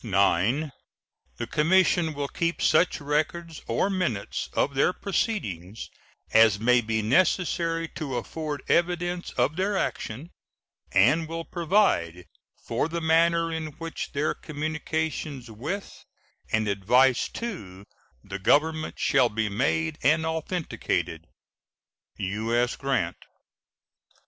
[0.03, 0.71] 9.
[1.37, 5.91] The commission will keep such records or minutes of their proceedings
[6.33, 10.31] as may be necessary to afford evidence of their action,
[10.91, 12.25] and will provide
[12.65, 16.03] for the manner in which their communications with
[16.51, 17.85] and advice to
[18.23, 21.27] the Government shall be made and authenticated.
[22.17, 22.75] U.S.
[22.75, 23.17] GRANT.